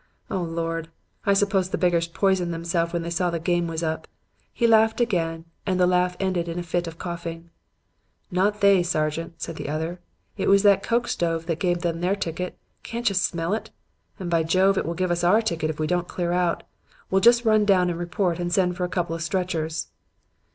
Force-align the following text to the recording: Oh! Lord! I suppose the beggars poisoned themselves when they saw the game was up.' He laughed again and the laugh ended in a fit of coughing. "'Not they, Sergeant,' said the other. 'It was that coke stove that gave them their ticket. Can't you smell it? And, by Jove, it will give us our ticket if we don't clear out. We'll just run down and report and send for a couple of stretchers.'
Oh! 0.31 0.41
Lord! 0.41 0.87
I 1.27 1.33
suppose 1.35 1.69
the 1.69 1.77
beggars 1.77 2.07
poisoned 2.07 2.51
themselves 2.51 2.91
when 2.91 3.03
they 3.03 3.11
saw 3.11 3.29
the 3.29 3.39
game 3.39 3.67
was 3.67 3.83
up.' 3.83 4.07
He 4.51 4.65
laughed 4.65 4.99
again 4.99 5.45
and 5.63 5.79
the 5.79 5.85
laugh 5.85 6.17
ended 6.19 6.47
in 6.47 6.57
a 6.57 6.63
fit 6.63 6.87
of 6.87 6.97
coughing. 6.97 7.51
"'Not 8.31 8.61
they, 8.61 8.81
Sergeant,' 8.81 9.39
said 9.39 9.57
the 9.57 9.69
other. 9.69 9.99
'It 10.37 10.47
was 10.49 10.63
that 10.63 10.81
coke 10.81 11.07
stove 11.07 11.45
that 11.45 11.59
gave 11.59 11.81
them 11.81 12.01
their 12.01 12.15
ticket. 12.15 12.57
Can't 12.81 13.09
you 13.09 13.13
smell 13.13 13.53
it? 13.53 13.69
And, 14.17 14.27
by 14.27 14.41
Jove, 14.41 14.75
it 14.75 14.87
will 14.87 14.95
give 14.95 15.11
us 15.11 15.23
our 15.23 15.39
ticket 15.39 15.69
if 15.69 15.79
we 15.79 15.85
don't 15.85 16.07
clear 16.07 16.31
out. 16.31 16.63
We'll 17.11 17.21
just 17.21 17.45
run 17.45 17.63
down 17.63 17.91
and 17.91 17.99
report 17.99 18.39
and 18.39 18.51
send 18.51 18.77
for 18.77 18.85
a 18.85 18.89
couple 18.89 19.15
of 19.15 19.21
stretchers.' 19.21 19.89